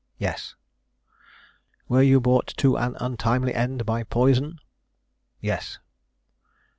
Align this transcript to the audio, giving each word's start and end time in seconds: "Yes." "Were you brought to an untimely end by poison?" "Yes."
"Yes." 0.17 0.55
"Were 1.87 2.01
you 2.01 2.19
brought 2.19 2.47
to 2.57 2.75
an 2.75 2.95
untimely 2.99 3.53
end 3.53 3.85
by 3.85 4.01
poison?" 4.01 4.57
"Yes." 5.39 5.77